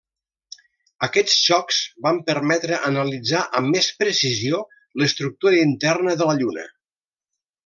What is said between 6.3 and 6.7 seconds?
la Lluna.